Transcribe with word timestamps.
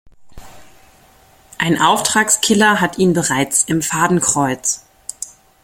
Ein 1.59 1.79
Auftragskiller 1.79 2.81
hat 2.81 2.97
ihn 2.97 3.13
bereits 3.13 3.65
im 3.65 3.83
Fadenkreuz. 3.83 4.83